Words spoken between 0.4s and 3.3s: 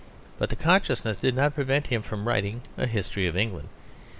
the consciousness did not prevent him from writing a History